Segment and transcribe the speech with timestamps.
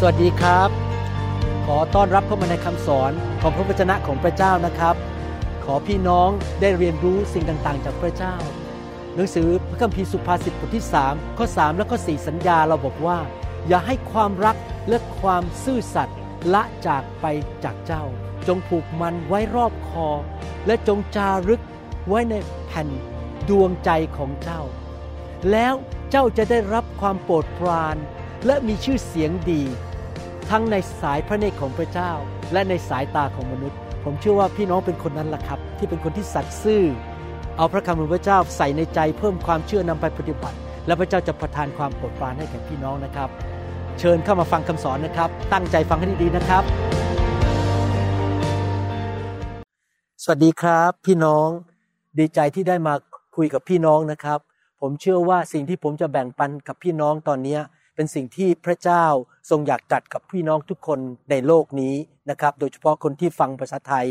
[0.00, 0.70] สวัสดีครับ
[1.66, 4.96] ขอต้อนรับเข้ามาในคำสอนของพระวจนะของพระเจ้านะครับ
[5.64, 6.28] ขอพี่น้อง
[6.60, 8.34] ได้เรียนรู้สิ่งต่างๆ จากพระเจ้า
[9.14, 13.18] หนังสือพระคัมภีร์สุภาษิตบทที่ 3 ข้อ 3 และข้อ 4 สัญญาเราบอกว่า
[13.68, 14.56] อย่าให้ความรัก
[14.88, 16.18] และความซื่อสัตย์
[16.54, 17.26] ละจากไป
[17.64, 18.04] จากเจ้า
[18.46, 20.08] จงผูกมันไว้รอบคอ
[20.66, 21.62] และจงจารึก
[22.08, 22.34] ไว้ใน
[22.66, 22.88] แผ่น
[23.48, 24.62] ดวงใจของเจ้า
[25.50, 25.74] แล้ว
[26.10, 27.96] เจ้าจะได้รับความโปรดปราน
[28.46, 29.62] และมีชื่อเสียงดี
[30.50, 32.10] ทั้งในสายพระเนตรของพระเจ้า
[32.52, 36.82] และในสายตาของมนุษย์ ผมเชื่อว่าพี่น้องเป็นคนนั้นล่ะครับ ที่เป็นคนที่สัตย์ซื่อ
[37.56, 43.28] เอาพระคำของพระเจ้าใส่ในใจเพิ่มความเชื่อนำไปปฏิบัติ และพระเจ้าจะประทานความโปรดปรานให้แก่พี่น้องนะครับ
[43.98, 46.62] เชิญเข้ามาฟังคำสอนนะครับ ตั้งใจฟังให้ดีๆนะครับ
[50.22, 51.48] สวัสดีครับ พี่น้อง
[52.18, 52.94] ดีใจที่ได้มา
[53.36, 54.38] คุยกับพี่น้องนะครับ
[54.80, 57.58] ผมเชื่อว่าสิ่งที่ผมจะแบ่งปันกับพี่น้องตอนนี้
[57.98, 59.04] เป็นสิ่งที่พระเจ้า
[59.50, 60.98] ทรงอยากจัดกับพี่น้องทุกคน
[61.30, 61.94] ในโลกนี้
[62.30, 64.06] นะครับ โดยเฉพาะคนที่ฟังภาษาไทย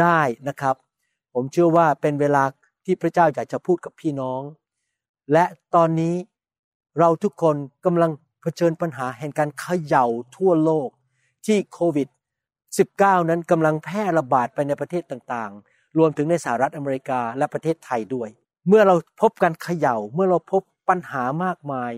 [0.00, 0.76] ได้นะครับ
[1.34, 2.44] ผมเชื่อว่าเป็นเวลา
[2.84, 4.40] ที่พระเจ้าอยากจะพูดกับพี่น้อง
[5.32, 6.14] และตอนนี้
[6.98, 8.10] เราทุกคนกำลัง
[8.42, 10.88] เผชิญปัญหาแห่งการเขย่าทั่วโลก
[11.46, 12.08] ที่โควิด
[12.68, 18.28] 19 นั้นกำลังแพร่ระบาดไปในประเทศต่างๆ รวมถึงในสหรัฐอเมริกาและประเทศไทยด้วย
[18.68, 21.92] เมื่อเราพบการเขย่า เมื่อเราพบปัญหามากมาย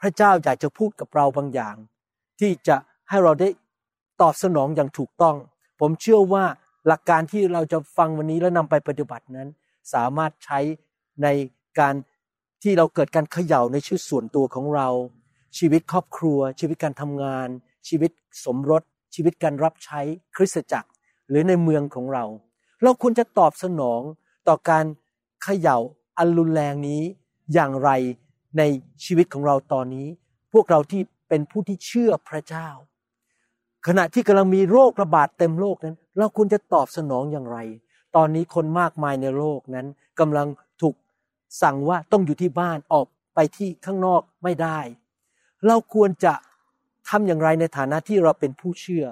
[0.00, 1.76] พระเจ้าอยากจะพูดกับเราบางอย่าง
[2.40, 2.76] ที่จะ
[3.08, 3.48] ให้เราได้
[4.20, 5.36] ตอบสนองอย่างถูกต้อง
[5.80, 6.44] ผมเชื่อว่า
[6.86, 9.48] หลักการที่เราจะฟังวันนี้และนำไปปฏิบัตินั้น
[9.94, 10.58] สามารถใช้
[11.22, 11.28] ใน
[11.78, 11.94] การ
[12.62, 14.88] ที่เราเกิดการเขย่าในชีวิตส่วนตัวของเรา
[15.58, 17.48] ชีวิตครอบครัว ชีวิตการทำงาน
[17.88, 18.10] ชีวิต
[18.44, 18.82] สมรส
[19.14, 20.00] ชีวิตการรับใช้
[20.36, 20.88] คริสตจักร
[21.28, 22.24] หรือในเมืองของเรา
[22.82, 24.00] เราควรจะตอบสนอง
[24.48, 24.84] ต่อการ
[25.42, 25.78] เขย่า
[26.18, 27.02] อันรุนแรงนี้
[27.52, 27.90] อย่างไร
[28.58, 28.62] ใน
[29.04, 30.08] ชีวิตของเราตอนนี้
[30.52, 32.68] พวกเราที่เป็นผู้ที่เชื่อพระเจ้า
[33.86, 37.58] ขณะที่กำลังมีโรคระบาดเต็มโลกนั้น เราควรจะตอบสนองอย่างไร
[38.16, 39.86] ตอนนี้คนมากมายในโลกนั้น
[40.20, 40.48] กำลัง
[40.80, 40.94] ถูก
[41.62, 44.78] สั่งว่าต้องอยู่ที่บ้านออกไปที่ข้างนอกไม่ได้
[45.66, 46.34] เราควรจะ
[47.08, 49.04] ทำอย่างไรในฐานะที่เราเป็นผู้เชื่อ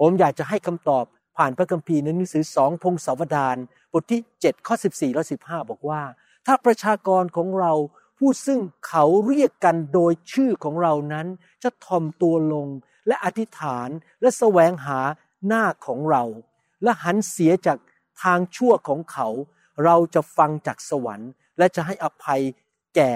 [0.00, 1.04] ผมอยากจะให้คำตอบ
[1.36, 3.56] ผ่านพระคัมภีร์ในหนังสือสองพงศาวดาร
[3.92, 6.02] บทที่7ข้อ14และ15 บอกว่า
[6.46, 7.72] ถ้าประชากรของเรา
[8.18, 11.26] ผู้ซึ่งเขาเรียกกันโดยชื่อของเรานั้น
[11.62, 12.68] จะทอมตัวลง
[13.06, 13.88] และอธิษฐาน
[14.20, 15.00] และแสวงหา
[15.46, 16.24] หน้าของเรา
[16.82, 17.78] และหันเสียจาก
[18.22, 19.28] ทางชั่วของเขา
[19.84, 22.42] เราจะฟังจากสวรรค์ และจะให้อภัย
[22.94, 23.12] แก่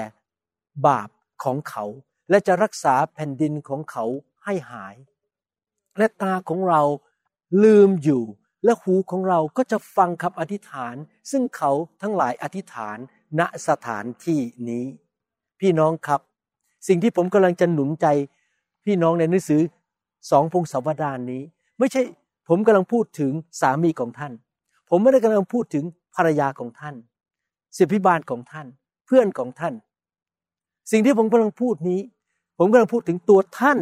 [0.86, 1.08] บาป
[1.44, 1.84] ของเขา
[2.30, 4.04] และจะรักษาแผ่นดินของเขา
[4.44, 4.94] ให้หาย
[5.98, 6.82] และตาของเรา
[7.64, 8.24] ลืมอยู่
[8.64, 10.94] และหูของเราก็จะฟังคำอธิษฐาน
[11.30, 11.70] ซึ่งเขา
[12.02, 12.98] ทั้งหลายอธิษฐาน
[13.38, 14.84] ณสถานที่นี้
[15.60, 16.20] พี่น้องครับ
[16.88, 18.06] สิ่งที่ผมกำลังจะหนุนใจ
[18.84, 19.60] พี่น้องในหนังสือ
[20.30, 21.42] สองพงศาวดารนนี้
[21.78, 22.02] ไม่ใช่
[22.48, 24.32] ผมกำลังพูดถึงสามีของท่าน
[24.88, 25.84] ผมไม่ได้กำลังพูดถึง
[26.14, 26.94] ภรรยาของท่าน
[27.76, 28.66] ศิพิบาลของท่าน
[29.06, 29.74] เพื่อนของท่าน
[30.90, 32.00] สิ่งที่ผมกำลังพูดนี้
[32.58, 33.78] ผมกำลังพูดถึงตัวท่าน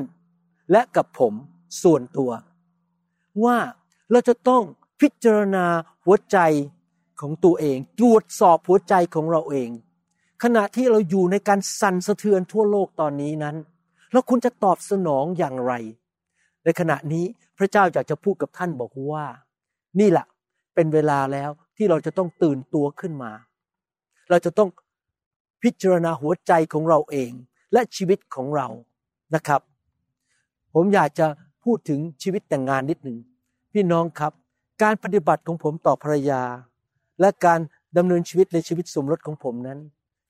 [0.70, 1.34] และกับผม
[1.82, 2.30] ส่วนตัว
[3.44, 3.58] ว่า
[4.10, 4.62] เราจะต้อง
[5.00, 5.64] พิจารณา
[6.04, 6.38] หัวใจ
[7.20, 9.70] ของตัวเองตรวจสอบหัวใจของเราเอง
[10.42, 13.56] ขณะที่เราอยู่ในการสั่นสะเทือนทั่วโลกตอนนี้นั้น
[14.12, 15.72] เราควรจะตอบสนองอย่างไร
[16.64, 17.24] ในขณะนี้
[17.58, 19.26] พระเจ้าอยากจะพูดกับท่านบอกว่า
[20.00, 20.26] นี่แหละ
[20.74, 23.32] เป็นเวลาแล้วที่เราจะต้องตื่นตัวขึ้นมา
[24.30, 24.68] เราจะต้อง
[25.62, 27.32] พิจารณาหัวใจของเราเอง
[27.72, 28.68] และชีวิตของเรา
[29.34, 29.60] นะครับ
[30.74, 31.26] ผมอยากจะ
[31.64, 33.18] พูดถึงชีวิตแต่งงานนิดหนึ่ง
[33.72, 34.32] พี่น้องครับ
[34.82, 36.42] การปฏิบัติของผมต่อภรรยา
[37.20, 37.60] และการ
[37.96, 39.78] ดำเนินชีวิตในชีวิตสมรสของผมนั้น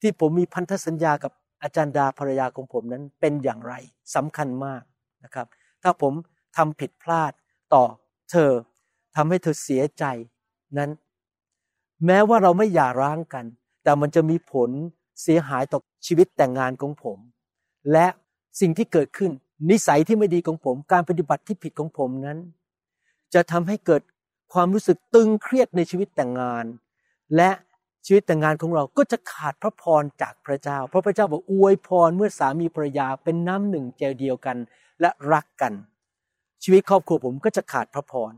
[0.01, 3.75] ที่ผมมีพันธสัญญากับอาจารย์ดาภรรยาของผมนั้นเป็นอย่างไร
[4.15, 4.83] สำคัญมาก
[5.25, 5.47] นะครับ
[5.83, 6.12] ถ้าผม
[6.56, 7.33] ทำผิดพลาด
[7.75, 7.84] ต่อ
[8.31, 8.50] เธอ
[9.17, 10.05] ทำให้เธอเสียใจ
[10.79, 10.91] นั้น
[12.06, 13.45] แม้ว่าเราไม่หย่าร้างกัน
[13.83, 14.71] แต่มันจะมีผล
[15.23, 17.19] เสียหายต่อชีวิตแต่งงานของผม
[17.93, 18.06] และ
[18.61, 19.31] สิ่งที่เกิดขึ้น
[19.71, 22.38] นิสัยที่ไม่ดีของผม การปฏิบัติที่ผิดของผมนั้น
[23.35, 24.03] จะทำให้เกิด
[24.53, 26.64] ความรู้สึกตึงเครียดในชีวิตแต่งงาน
[27.37, 27.50] และ
[28.06, 34.56] ชีวิตแต่งงานของเราก็จะขาดพระพรจากพระเจ้า เพราะพระเจ้าบอกอวยพรเมื่อสามีภรรยาเป็นน้ำหนึ่งใจเดียวกัน
[35.00, 35.73] และรักกัน
[36.62, 38.32] ชีวิตครอบครัวผมก็จะขาดพระพร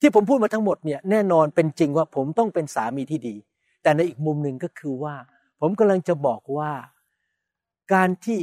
[0.00, 3.34] ที่ผมพูดมาทั้งหมดเนี่ยแน่นอนเป็นจริงว่าผมต้องเป็นสามีที่ดี
[3.82, 5.14] แต่ในอีกมุมหนึ่งก็คือว่า
[5.60, 6.72] ผมกำลังจะบอกว่า
[7.92, 8.38] การที่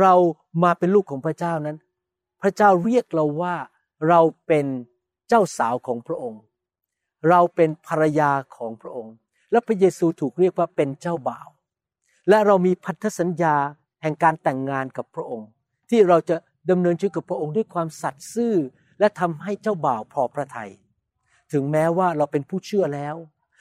[0.00, 0.14] เรา
[0.62, 1.76] มาเป็นลูกของพระเจ้านั้น
[2.42, 3.54] พระเจ้าเรียกเราว่า
[4.08, 4.66] เราเป็น
[5.28, 6.42] เจ้าสาวของพระองค์
[7.28, 9.14] เราเป็นภรรยาของพระองค์
[9.54, 11.48] และพระเยซูถูกเรียกว่าเป็นเจ้าบ่าว
[12.28, 13.56] และเรามีพันธสัญญา
[14.02, 15.48] แห่งการแต่งงานกับพระองค์
[15.90, 16.36] ที่เราจะ
[16.70, 18.54] ดำเนินชีวิตกับพระองค์ด้วยความสัตย์ซื่อ
[18.98, 20.70] และทำให้เจ้าบ่าวพอพระทยัย
[21.52, 23.16] ถึงแม้ว่าเราเป็นผู้เชื่อแล้ว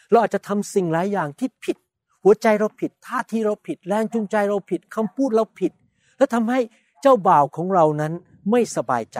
[0.09, 1.77] เราอาจจะทำสิ่งหลายอย่างที่ผิด
[2.23, 5.71] หัวใจเราผิดท่าทีเราผิด แรงจูงใจเราผิดคำพูดเราผิด
[6.17, 6.59] และทำให้
[7.01, 8.13] เจ้าบ่าวของเรานั้น
[8.51, 9.19] ไม่สบายใจ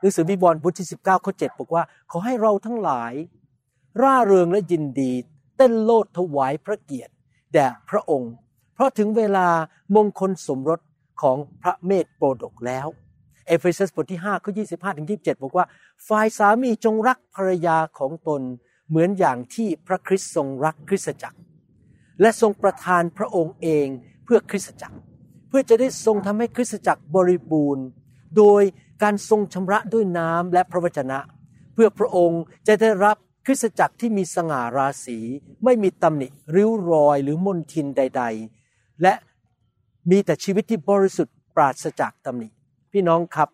[0.00, 3.12] หนังสือวิวรบทที่สิบเก้าข้อเจ็ดบอกว่า ขอให้เราทั้งหลาย
[4.02, 5.12] ร่าเริงและยินดี
[5.62, 7.12] เต้นโลดถวายพระเกียรติ
[7.52, 8.32] แด่พระองค์
[8.74, 9.48] เพราะถึงเวลา
[9.96, 10.80] มงคลสมรส
[11.22, 12.86] ของพระเมธโปรดกแล้ว
[13.46, 15.66] เอเฟซัสบทที่5ข้อ25ถึง27 บอกว่า
[16.08, 18.42] ฝ่ายสามีจงรักภรรยาของตน
[18.88, 21.38] เหมือนอย่างที่พระคริสต์ทรงรักคริสตจักร
[22.20, 23.86] และทรงประทานพระองค์เอง
[24.24, 24.96] เพื่อคริสตจักร
[25.48, 27.84] เพื่อจะได้ทรงทำให้คริสตจักรบริบูรณ์
[28.36, 28.62] โดย
[29.02, 31.18] การทรงชำระด้วยน้ำและพระวจนะ
[31.74, 35.18] เพื่อพระองค์จะได้รับ คริสตจักรที่มีสง่าราศี
[35.64, 38.22] ไม่มีตำหนิริ้วรอยหรือมนทินใด
[38.62, 39.14] ๆ และ
[40.10, 42.48] มีแต่ชีวิตที่บริสุทธิ์ปราศจากตำหนิ
[42.92, 43.48] พี่น้องครับ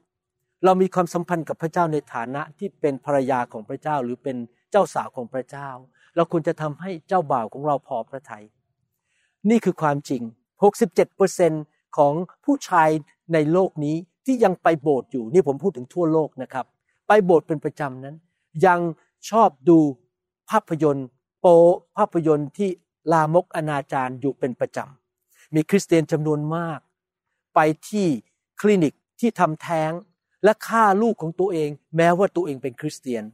[0.64, 4.36] เรามีความสัมพันธ์กับพระเจ้าในฐานะที่เป็นภรรยาของพระเจ้าหรือเป็น
[4.70, 5.68] เจ้าสาวของพระเจ้า
[6.16, 8.44] เราควรจะทำให้เจ้าบ่าวของเราพอพระทยัย
[9.50, 10.22] นี่คือความจริง
[10.90, 12.88] 67%ของผู้ชาย
[13.32, 13.96] ในโลกนี้
[14.26, 16.66] ที่ยังไปโบสถ์อยู่นี่ผมพูดถึงทั่วโลกนะครับ
[17.08, 18.16] ไปโบสถ์เป็นประจำนั้น
[18.66, 18.80] ยัง
[19.30, 19.78] ชอบดู
[20.50, 21.06] ภาพยนตร์
[21.40, 21.46] โป
[21.96, 22.70] ภาพยนตร์ที่
[23.12, 26.78] ลามกอนาจารอยู่เป็นประจำ มีคริสเตียนจำนวนมาก
[27.54, 28.06] ไปที่
[28.60, 29.92] คลินิกที่ทำแท้ง
[30.44, 33.24] และฆ่าลูกของตัวเอง แม้ว่าตัวเองเป็นคริสเตียน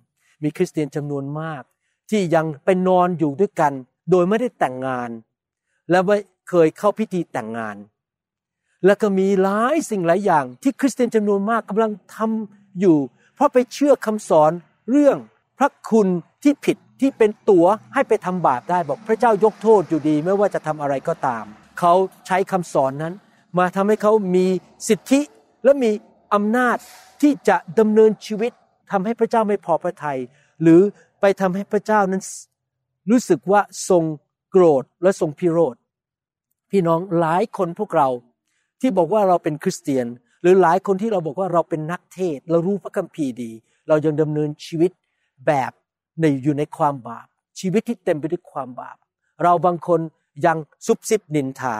[0.43, 1.63] มีคริสเตียนจำนวนมาก
[2.11, 3.73] ที่ยังไปนอนอยู่ด้วยกัน
[4.11, 5.11] โดยไม่ได้แต่งงาน
[5.91, 6.17] และไม่
[6.49, 7.77] เคยเข้าพิธีแต่งงาน
[8.87, 12.99] แล้วก็มีหลายสิ่งหลายอย่างที่คริสเตียนจำนวนมากกำลังทำอยู่
[13.35, 14.53] เพราะไปเชื่อคำสอน
[14.91, 15.17] เรื่อง
[15.59, 16.07] พระคุณ
[16.43, 17.65] ที่ผิดที่เป็นตัว
[17.95, 21.45] ให้ไปทำบาปได้บอกพระเจ้ายกโทษอยู่ดีไม่ว่าจะทำอะไรก็ตาม
[21.79, 21.95] เขา
[22.27, 23.15] ใช้คำสอนนั้น
[23.59, 24.47] มาทำให้เขามี
[24.89, 25.21] สิทธิ
[25.65, 25.91] และมี
[26.35, 26.77] อำนาจ
[27.23, 28.53] ที่จะดำเนินชีวิต
[28.93, 30.19] ทำให้พระเจ้าไม่พอพระทยัย
[30.63, 30.81] หรือ
[31.21, 32.23] ไปทำให้พระเจ้านั้น
[33.11, 34.05] รู้สึกว่าทรง
[34.51, 35.77] โกรธและทรงพิโรธ
[36.71, 38.09] พี่น้องหลายคนพวกเรา
[38.81, 40.07] ที่บอกว่าเราเป็นคริสเตียน
[40.43, 43.51] หรือหลายคนที่เราบอกว่าเราเป็นนักเทศเรารู้พระคัมภีร์ดี
[43.89, 44.91] เรายังดำเนินชีวิต
[45.47, 45.73] แบบ
[46.21, 47.27] ในอยู่ในความบาป
[47.59, 48.97] ชีวิตที่เต็มไปด้วยความบาป
[49.43, 50.01] เราบางคน
[50.47, 51.77] ยังซุบซิบนินทา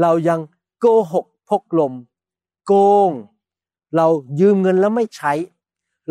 [0.00, 0.40] เรายัง
[0.80, 1.94] โกหกพกลม
[2.66, 2.72] โก
[3.08, 3.10] ง
[3.96, 4.06] เรา
[4.40, 5.32] ยืมเงินแล้วไม่ใช้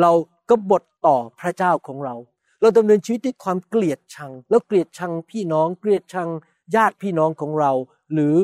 [0.02, 0.12] เรา
[0.50, 2.16] ก็บทต่อพระเจ้าของเรา
[2.62, 6.30] เราดำเนินชีวิตด้วยความเกลียดชัง แล้วเกลียดชังพี่น้องเกลียดชัง
[6.76, 7.72] ญาติพี่น้องของเรา
[8.14, 8.36] หรือ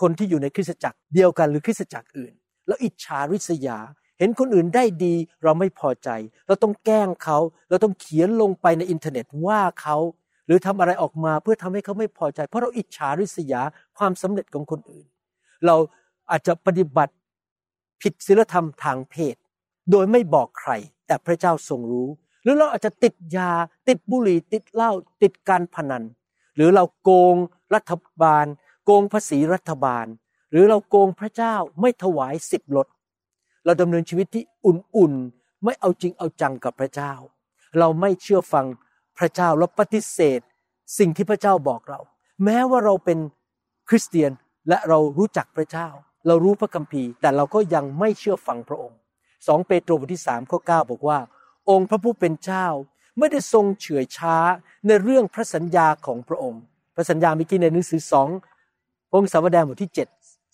[0.00, 2.32] คนที่อยู่ในคริสตจักรเดียวกันหรือคริสตจักรอื่น
[2.66, 3.78] แล้วอิจฉาริษยา
[4.18, 5.14] เห็นคนอื่นได้ดี
[5.44, 6.08] เราไม่พอใจ
[6.46, 9.96] เราต้องแกล้งเขา เราต้องเขียนลงไปในอินเทอร์เน็ตว่าเขา
[10.46, 13.62] หรือทำอะไรออกมาเพื่อทำให้เขาไม่พอใจ เพราะเราอิจฉาริษยา
[13.98, 15.06] ความสำเร็จของคนอื่น
[15.66, 15.76] เรา
[16.30, 17.14] อาจจะปฏิบัติ
[18.02, 19.36] ผิดศีลธรรมทางเพศ
[19.90, 20.72] โดยไม่บอกใคร
[21.06, 22.08] แต่พระเจ้าทรงรู้
[22.42, 23.50] หรือเราอาจจะติดยา
[23.88, 24.92] ติดบุหรี่ติดเหล้า
[25.22, 26.04] ติดการพนัน
[26.56, 27.36] หรือเราโกง
[27.74, 27.92] รัฐ
[28.22, 28.46] บาล
[28.84, 30.06] โกงภาษีรัฐบาล
[30.50, 32.86] หรือเราโกงพระเจ้าไม่ถวายสิบลด
[33.66, 37.12] เราดำเนินชีวิตที่อุ่นๆ ไม่เอาจริงเอาจังกับพระเจ้า
[37.78, 38.66] เราไม่เชื่อฟัง
[39.18, 40.40] พระเจ้าเราปฏิเสธ
[40.98, 42.00] สิ่งที่พระเจ้าบอกเรา
[42.44, 43.18] แม้ว่าเราเป็น
[43.88, 44.30] คริสเตียน
[44.68, 45.88] และเรารู้จักพระเจ้า
[46.26, 48.98] เรารู้พระคัมภีร์ แต่เราก็ยังไม่เชื่อฟังพระองค์
[49.46, 51.18] สองเปโตรบทที่สามข้อเก้าบอกว่า
[51.70, 52.66] องค์พระผู้เป็นเจ้า
[53.18, 54.36] ไม่ได้ทรงเฉื่อยช้า
[54.86, 56.62] ในเรื่องพระสัญญาของพระองค์
[56.94, 58.28] พระสัญญาเมื่อกี้ในหนังสือสอง
[59.10, 60.08] พงศาวดารบทที่เจ็ด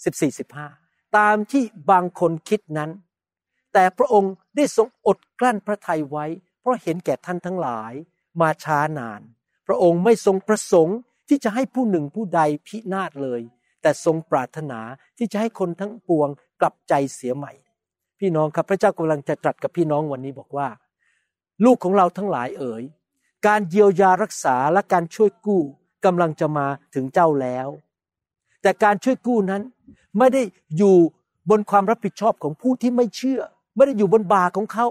[0.05, 0.69] สิบสี่สิบห้า
[1.17, 2.91] ตามที่บางคนคิดนั้น
[3.73, 6.27] แต่พระองค์ได้ทรงอดกลั้นพระทัยไว้
[6.61, 7.93] เพราะเห็นแก่ท่านทั้งหลาย
[8.41, 9.21] มาช้านาน
[9.67, 10.99] พระองค์ไม่ทรงประสงค์
[11.29, 13.41] ที่จะให้ผู้หนึ่งผู้ใดพินาศเลย
[13.83, 14.81] แต่ทรงปรารถนา
[15.19, 16.29] ที่จะให้คนทั้งปวง
[16.61, 17.53] กลับใจเสียใหม่
[18.19, 20.69] พี่น้องครับพระเจ้ากำลังจะตรัสกับพี่น้องวันนี้บอกว่า
[21.65, 22.85] ลูกของเราทั้งหลายเอ๋ย
[23.47, 25.63] การเยียวยารักษาและการช่วยกู้
[26.05, 27.69] กำลังจะมาถึงเจ้าแล้ว
[28.63, 29.63] แต่การช่วยกู้นั้น
[30.19, 30.43] ไม่ได้
[30.77, 30.97] อยู่
[31.51, 33.41] บนความรับผิดชอบของผู้ที่ไม่เชื่อ
[33.77, 34.87] ไม่ได้อยู่บนบาของเขา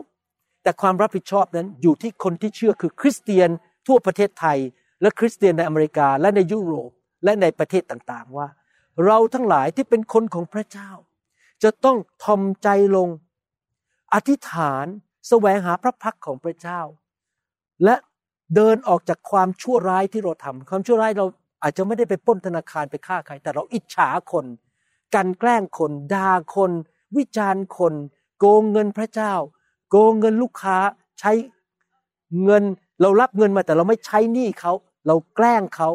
[0.63, 3.50] แต่ความรับผิดชอบนั้นอยู่ที่คนที่เชื่อคือคริสเตียน
[3.88, 4.57] ทั่วประเทศไทย
[5.01, 6.89] และคริสเตียนในอเมริกาและในยุโรป
[7.23, 8.47] และในประเทศต่างๆว่า
[9.05, 10.91] เราทั้งหลายที่เป็นคนของพระเจ้า
[11.63, 13.09] จะต้องทอมใจลง
[14.13, 14.85] อธิษฐาน
[15.27, 16.81] แสวงหาพระพักของพระเจ้า
[17.85, 17.95] และ
[18.55, 21.25] เดินออกจากความชั่วร้ายที่เราทำความชั่วร้ายเรา
[21.63, 24.45] อาจจะไม่ได้ไปป้นธนาคารไปฆ่าใคร แต่เราอิจฉาคน
[25.15, 26.71] กันแกล้งคนด่าคน
[27.17, 27.93] วิจารณ์คน
[28.41, 29.33] โกงเงินพระเจ้า
[29.89, 30.77] โกงเงินลูกค้า
[31.19, 31.31] ใช้
[32.43, 32.63] เงิน
[33.01, 34.74] เรารับเงินมาแต่เราไม่ใช้หนี้เขา
[35.07, 35.89] เราแกล้งเขา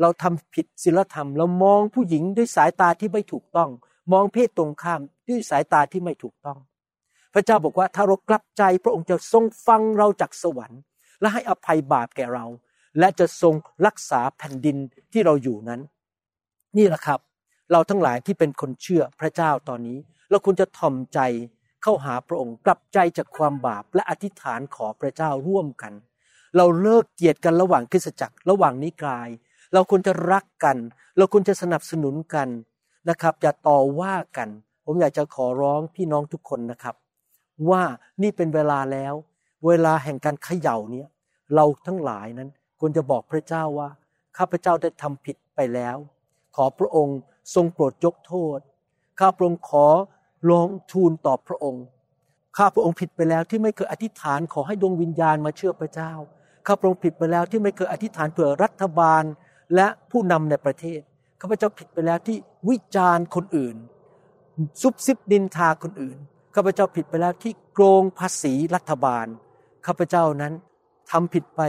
[0.00, 3.70] เราทำผิดศีลธรรม เรามองผู้หญิงด้วยสายตาที่ไม่ถูกต้อง
[4.12, 6.58] มองเพศตรงข้ามด้วยสายตาที่ไม่ถูกต้อง
[7.34, 10.80] พระเจ้าบอกว่าถ้าเรากลับใจพระองค์จะทรงฟังเราจากสวรรค์
[11.20, 12.46] และให้อภัยบาปแก่เรา
[12.98, 13.54] และจะทรง
[13.86, 14.76] รักษาแผ่นดิน
[15.12, 15.80] ที่เราอยู่นั้น
[16.76, 17.20] นี่แหละครับ
[17.72, 19.98] เราทั้งหลายที่เป็นคนเชื่อพระเจ้าตอนนี้
[20.30, 21.18] เราควรจะถ่อมใจ
[21.82, 25.92] เข้าหาพระองค์กลับใจจากความบาปและอธิษฐานขอพระเจ้าร่วมกัน
[26.56, 29.28] เราเลิกเกียดกันระหว่างคริสตจักรระหว่างนิกาย
[29.72, 30.76] เราควรจะรักกัน
[31.16, 32.48] เราควรจะสนับสนุนกัน
[33.08, 34.48] นะครับอย่าต่อว่ากัน
[34.84, 36.96] ผมอยากจะขอร้องพี่น้องทุกคนนะครับ
[37.70, 37.82] ว่า
[38.22, 39.14] นี่เป็นเวลาแล้ว
[39.66, 41.08] เวลาแห่งการเขย่าเนี่ย
[41.54, 43.90] เราทั้งหลายนั้นควรจะบอกพระเจ้าว่า
[44.36, 45.96] ข้าพเจ้าได้ทำผิดไปแล้ว
[46.56, 47.18] ขอพระองค์
[47.54, 48.58] ทรงโปรดยกโทษ
[49.18, 49.86] ข้าพระองค์ขอ
[50.48, 51.84] ร้องทูลต่อพระองค์
[52.56, 56.12] ข้าพระองค์ผิดไปแล้วที่ไม่เคยอธิษฐานขอให้ดวงวิญญาณมาเชื่อพระเจ้า
[56.66, 59.22] ข้าพระองค์ผิดไปแล้วที่ไม่เคยอธิษฐานเผื่อรัฐบาล
[59.74, 61.00] และผู้นำในประเทศ
[61.40, 62.36] ข้าพเจ้าผิดไปแล้วที่
[62.68, 63.76] วิจารณ์คนอื่น
[64.82, 66.18] ซุบซิบดินทาคนอื่น
[66.54, 69.26] ข้าพเจ้าผิดไปแล้วที่โกงภาษีรัฐบาล
[69.86, 70.52] ข้าพเจ้านั้น
[71.10, 71.60] ทำผิดไป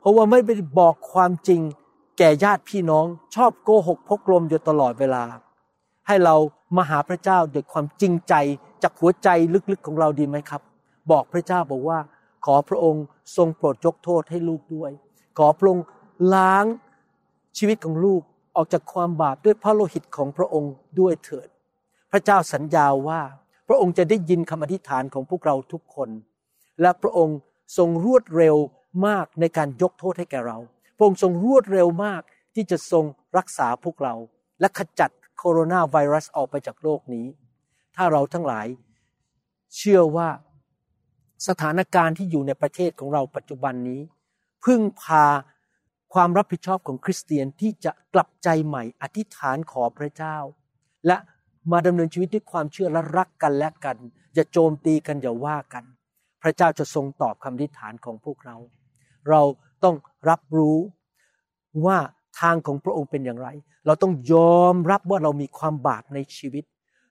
[0.00, 1.60] เพราะว่าไม่ได้บอกความจริง
[2.18, 5.24] แก่ญาติพี่น้องชอบโกหกพกลมอยู่ตลอดเวลา
[6.06, 6.36] ให้เรา
[6.76, 8.34] มาหาพระเจ้าด้วยความจริงใจ
[8.82, 9.28] จากหัวใจ
[9.72, 10.62] ลึกๆของเราดีไหมครับ
[11.10, 11.98] บอกพระเจ้าบอกว่า
[12.44, 13.04] ขอพระองค์
[13.36, 14.90] ทรงโปรดยกโทษให้ลูกด้วย
[15.38, 15.84] ขอพระองค์
[16.34, 16.64] ล้าง
[17.58, 18.22] ชีวิตของลูก
[18.56, 21.48] ออกจากความบาปด้วยพระโลหิตของพระองค์ด้วยเถิด
[22.12, 23.20] พระเจ้าสัญญาว่า
[23.68, 26.10] พระองค์จะได้ยินคำอธิษฐานของพวกเราทุกคน
[26.80, 27.38] และพระองค์
[27.78, 28.56] ทรงรวดเร็ว
[29.06, 30.58] มากในการยกโทษให้แก่เรา
[30.96, 32.22] พระองค์ทรงรวดเร็วมาก
[32.54, 33.04] ที่จะทรง
[33.38, 34.14] รักษาพวกเรา
[34.60, 35.10] และขจัด
[35.42, 37.26] โคโรนาไวรัสออกไปจากโลกนี้
[37.96, 38.66] ถ้าเราทั้งหลาย
[39.76, 40.28] เชื่อว่า
[41.48, 44.00] สถานการณ์ที่อยู่ในประเทศของเราปัจจุบันนี้
[44.64, 45.24] พึ่งพา
[46.14, 50.36] ความรับผิดชอบของคริสเตียนที่จะกลับใจใหม่อธิษฐานขอพระเจ้า
[51.06, 51.16] และ
[51.72, 53.96] มาดำเนินชีวิตด้วยความเชื่อและรักกันและกัน
[54.34, 55.84] อย่าโจมตีกันอย่าว่ากัน
[56.42, 58.56] พระเจ้าจะทรงตอบคำอธิษฐานของพวกเรา
[59.28, 59.42] เรา
[59.84, 59.96] ต้อง
[60.28, 60.78] รับรู้
[61.86, 61.98] ว่า
[62.40, 63.48] ทางของพระองค์เป็นอย่างไร
[63.86, 66.64] เราต้องยอมรับว่าเรามีความบาปในชีวิต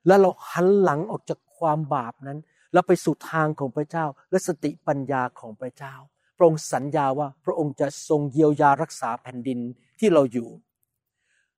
[0.07, 2.39] และเราหันหลังออกจากความบาปนั้น
[2.73, 5.95] แล้วไปสู่ทางของพระเจ้า และสติปัญญาของพระเจ้า
[6.37, 9.59] พระองค์สัญญาว่าพระองค์จะทรงเยียวยารักษาแผ่นดิน
[9.99, 10.49] ที่เราอยู่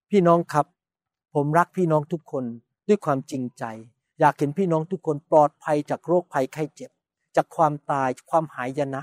[0.10, 0.65] พี่น้องครับ
[1.36, 2.46] ผมรักพี่น้องทุกคน
[2.88, 3.63] ด้วยความจริงใจ
[4.20, 6.91] อยากเห็นพี่น้องทุกคนปลอดภัยจากโรคภัยไข้เจ็บ
[7.36, 9.01] จากความตายความหายนะ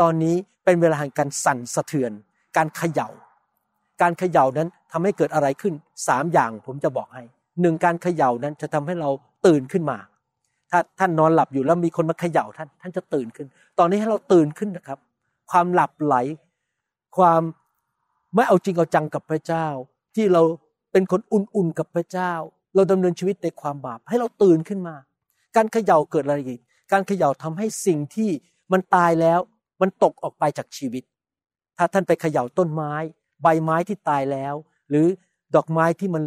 [0.00, 2.12] ตอนนี้เป็นเวลาแห่งการสั่นสะเทือน
[2.56, 3.08] การเขย่า
[4.02, 5.74] การเขย่านั้นทำให้เกิดอะไรขึ้น
[6.08, 7.22] สามอย่างผมจะบอกให้
[7.60, 9.10] หนึ่งการเขย่านั้นจะทำให้เรา
[9.46, 9.98] ตื่นขึ้นมา
[10.70, 13.46] ถ้าท่านนอนหลับอยู่แล้วมีคนมาเขย่าท่านท่านจะตื่นขึ้น
[13.78, 14.98] ตอนนี้ให้เราตื่นขึ้นนะครับ
[15.50, 16.16] ความหลับไหล
[17.16, 17.42] ความ
[18.34, 19.66] ไม่เอาจริงเอาจังกับพระเจ้า
[20.14, 20.42] ที่เรา
[20.92, 22.32] เป็นคนอุ่นๆกับพระเจ้า
[22.74, 24.96] เราดำเนินชีวิตในความบาปให้เราตื่นขึ้นมา
[25.56, 26.60] การเขย่าเกิดอะไรอีก
[26.92, 28.30] การเขย่าทำให้สิ่งที่
[28.72, 29.40] มันตายแล้ว
[29.80, 31.02] มันตกออกไปจากชีวิต
[31.76, 32.92] ถ้าท่านไปเขย่าต้นไม้
[33.44, 34.54] ใบไม้ที่ตายแล้ว
[34.90, 35.06] หรือ
[35.54, 36.22] ดอกไม้ที่มัน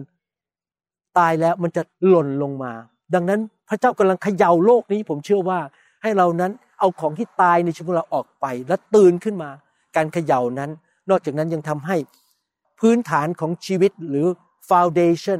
[1.17, 2.73] ตายแล้วมันจะหล่นลงมา
[3.13, 5.59] ดังนั้นพระเจ้ากำลังเขย่าโลกนี้ ผมเชื่อว่า
[6.01, 9.49] ให้เรานั้นเอาของที่ตายในชีวิตเราออกไปและตื่นขึ้นมา
[9.95, 10.71] การเขย่านั้น
[11.09, 11.97] นอกจากนั้นยังทำให้
[12.79, 14.27] พื้นฐานของชีวิตหรือ
[14.69, 15.39] foundation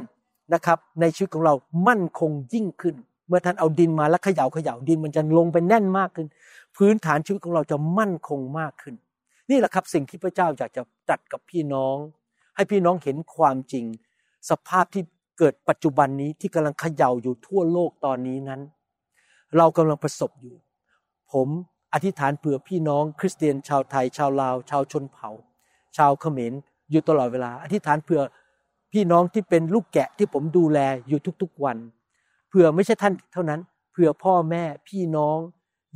[0.54, 1.54] นะครับในชีวิตของเรา
[1.88, 2.94] มั่นคงยิ่งขึ้น
[3.28, 6.26] เมื่อท่านเอาดินมาแล้วเขย่าเขย่าดินมันจะลงไปแน่นมากขึ้น
[6.76, 8.94] พื้นฐานชีวิตของเราจะมั่นคงมากขึ้น
[9.50, 11.96] นี่แหละครับสิ่งที่พระเจ้าอยากจะตรัสกับพี่น้อง
[12.56, 13.84] ให้พี่น้องเห็นความจริง
[14.50, 15.02] สภาพที่
[15.38, 18.60] เกิดปัจจุบันนี้ที่กำลังเขย่าอยู่ทั่วโลกตอนนี้นั้น
[19.56, 20.56] เรากำลังประสบอยู่
[21.32, 21.48] ผม
[21.94, 25.30] อธิษฐานเผื่อพี่น้อง คริสเตียนชาวไทย ชาวลาว ชาวชนเผ่า
[25.96, 26.52] ชาวเขมร
[26.90, 28.22] อยู่ตลอดเวลา อธิษฐานเผื่อ
[28.92, 30.78] พี่น้องที่เป็นลูกแกะที่ผมดูแล
[31.08, 31.78] อยู่ทุกๆวัน
[32.48, 33.60] เผื่อไม่ใช่ท่านเท่านั้น
[33.92, 35.38] เผื่อพ่อแม่พี่น้อง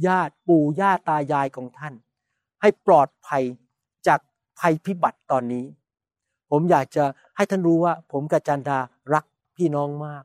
[0.06, 1.94] ญาติปู่ย่าตายายของท่าน
[2.62, 3.42] ให้ปลอดภัย
[4.06, 4.20] จาก
[4.58, 5.64] ภัยพิบัติตอนนี้
[6.50, 7.04] ผมอยากจะ
[7.36, 8.78] ให้ท่านรู้ว่าผมกับจันดา
[9.14, 9.24] รัก
[9.56, 10.24] พี่น้องมาก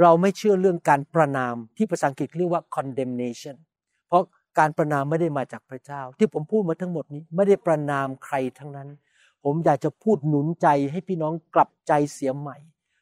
[0.00, 3.56] เราไม่เชื่อเรื่องการประนามที่ภาษาอังกฤษเรียกว่า condemnation
[4.08, 4.22] เพราะ
[4.58, 8.88] การประนามไม่ได้มาจากพระเจ้า ที่ผมพูดมาทั้งหมดนี้ไม่ได้ประนามใครทั้งนั้น
[9.44, 12.56] ผมอยากจะพูดหนุนใจให้พี่น้องกลับใจเสียใหม่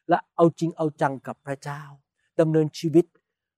[0.09, 1.81] และเอาจริงเอาจังกับพระเจ้า
[2.39, 3.05] ดำเนินชีวิต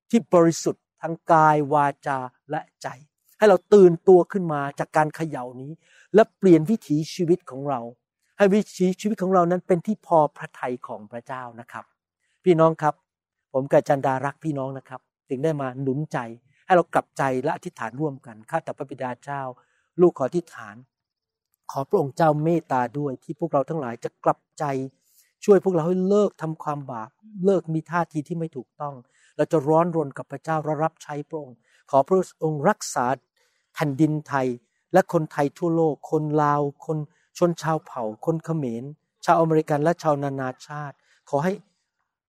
[0.10, 2.18] ที่บริสุทธิ์ทั้งกายวาจา
[2.52, 2.88] และใจ
[3.42, 5.72] ให้เราตื่นตัวขึ้นมาจากการเขย่านี้
[6.16, 7.80] และเปลี่ยนวิถีชีวิตของเรา
[8.38, 11.86] ให้วิถีชีวิตของเรานั้นเป็นที่พอพระทัยของพระเจ้านะครับ
[12.44, 12.96] พี่น้องครับ
[13.54, 16.18] ผมกับจันดารักพี่น้องนะครับจึงได้มาหนุนใจ
[16.66, 19.42] ให้เรากลับใจและอธิษฐานร่วมกันข้าแต่พระบิดาเจ้า
[20.02, 20.76] ลูกขออธิษฐาน
[21.72, 24.64] ขอพระองค์เจ้าเมตตาด้วยที่พวกเราทั้งหลายจะกลับใจ
[25.46, 27.10] ช่วยพวกเราให้เลิกทำความบาป
[27.46, 28.96] เลิกมีท่าทีที่ไม่ถูกต้อง
[29.38, 31.58] เราจะร้อนรนกับพระเจ้าและรับใช้พระองค์
[31.92, 33.06] ขอพระองค์รักษา
[33.74, 34.48] แผ่นดินไทย
[34.94, 36.98] และคนไทยทั่วโลก คนลาว คน
[37.38, 38.84] ชนชาวเผ่า คนเขมร
[39.26, 40.96] ชาวอเมริกันและชาวนานาชาติ
[41.30, 41.54] ขอให้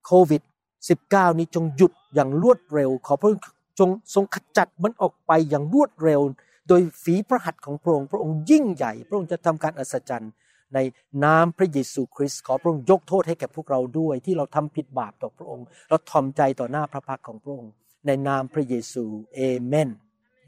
[0.06, 0.42] โควิด
[0.86, 3.42] -19 นี้จงหยุดอย่างรวดเร็ว ขอพระองค์
[3.78, 6.20] จงทรงขจัดมันออกไปอย่างรวดเร็ว
[6.68, 10.32] โดยฝีพระหัตถ์ของพระองค์ พระองค์ยิ่งใหญ่ พระองค์จะทำการอัศจรรย์
[10.74, 10.78] ใน
[11.24, 17.72] นามพระเยซูคริสต์ขอพระองค์ยกโทษให้แก่พวกเราด้วย ที่เราทำผิดบาปต่อพระองค์ เราถ่อมใจต่อหน้าพระพักตร์ของพระองค์
[18.06, 19.88] ในนามพระเยซูเอเมน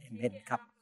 [0.01, 0.74] เอเมนครับ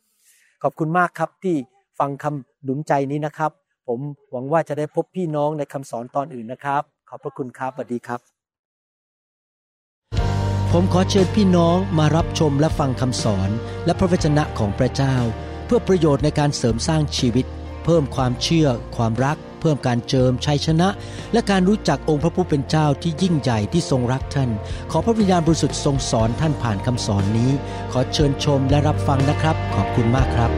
[0.63, 1.57] ขอบคุณมากครับที่
[1.99, 3.51] ฟังคำหนุนใจนี้นะครับ
[3.89, 4.01] ผม
[4.31, 8.21] หวังว่าจะได้พบพี่น้องในคำสอนตอนอื่นนะครับ ขอบพระคุณครับสวัสดีครับ
[10.73, 13.51] ผมขอเชิญพี่น้องมารับชมและฟังคำสอน
[13.85, 15.17] และพระวจนะของพระเจ้า
[15.67, 17.47] เพื่อประโยชน์ในการเสริมสร้างชีวิต
[17.85, 20.89] เพิ่มความเชื่อ ความรัก เพิ่มการเจิมชัยชนะ
[21.33, 24.51] และการรู้จักองค์พระผู้เป็นเจ้าที่ยิ่งใหญ่ที่ทรงรักท่าน
[24.91, 27.51] ขอพระวิญญาณบริสุทธิ์ทรงสอนท่านผ่านคำสอนนี้
[27.93, 30.53] ขอเชิญชมและรับฟังนะครับ ขอบคุณมากครับ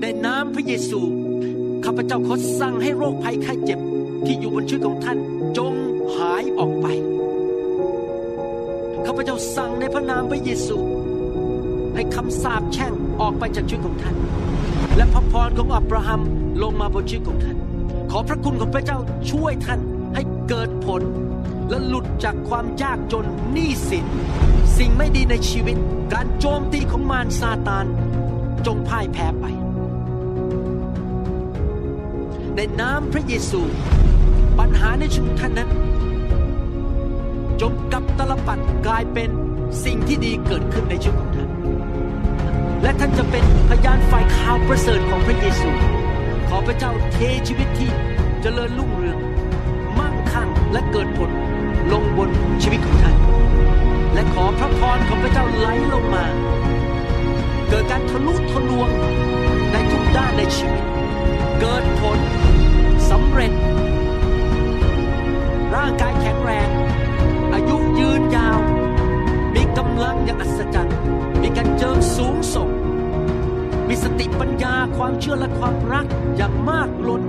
[0.00, 1.00] ในน้ำพระเยซู
[1.84, 3.80] ข้าพเจ้าขอสั่งให้โรคภัยไข้เจ็บ
[4.26, 5.18] ที่อยู่บนชีวิตของท่าน
[5.58, 6.86] จงายออกไป
[9.06, 10.78] ข้าพเจ้าสั่งในพระนามพระเยซู
[11.94, 14.16] ให้คำสาปแช่งออกไปจากชีวิตของท่าน
[14.96, 16.20] และพระพรของอับราฮัม
[16.62, 17.56] ลงมาบนชีวิตของท่าน
[18.10, 18.98] ขอพระคุณของพระเจ้า
[19.30, 19.80] ช่วยท่าน
[20.14, 21.02] ให้เกิดผล
[21.68, 24.06] และหลุดจากความยากจนหนี้สิน
[24.78, 25.76] สิ่งไม่ดีในชีวิต
[26.12, 27.86] การโจมตีของมารซาตาน
[28.66, 29.44] จงพ่ายแพ้ไป
[32.56, 33.60] ในน้ำพระเยซู
[34.58, 35.70] ปัญหาในชีวิตท่านนั้น
[37.60, 39.30] จงกับตลปัดกลายเป็น
[39.84, 41.50] สิ่งที่ดีเกิดขึ้นในชีวิตของท่าน
[42.82, 45.70] และท่านจะเป็นพยานฝ่ายข่าวประเสริฐของพระเยซู
[46.48, 47.94] ขอพระเจ้าเทชีวิตที่จ
[48.42, 49.18] เจริญรุ่งเรือง
[49.98, 51.30] มั่งคั่งและเกิดผล
[51.92, 52.30] ลงบน
[52.62, 53.16] ชีวิตของท่าน
[54.14, 56.24] และขอพระพรของพระเจ้าไหลลงมา
[57.68, 58.88] เกิดการทะลุทะลวง
[59.72, 60.84] ในทุกด้านในชีวิต
[61.60, 62.18] เกิดผล
[63.10, 63.52] สำเร็จ
[65.74, 66.12] ร่างกาย
[74.40, 77.22] ปัญญาความเชื่อและความรักอย่างมากล้น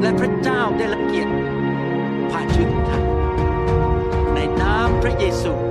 [0.00, 1.32] และพระเจ้าได้ละเกียรติ
[2.30, 3.02] ผ่านชีวิตท่าน
[4.34, 5.69] ในนามพระเยซู